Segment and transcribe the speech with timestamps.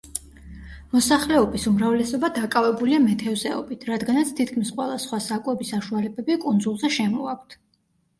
[0.93, 7.55] მოსახლეობის უმრავლესობა დაკავებულია მეთევზეობით, რადგანაც თითქმის ყველა სხვა საკვები საშუალებები კუნძულზე შემოაქვთ.